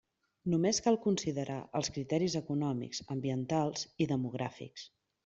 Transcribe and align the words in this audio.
Només 0.51 0.77
cal 0.85 0.95
considerar 1.01 1.57
els 1.79 1.91
criteris 1.97 2.37
econòmics, 2.39 3.03
ambientals 3.17 3.85
i 4.07 4.09
demogràfics. 4.15 4.89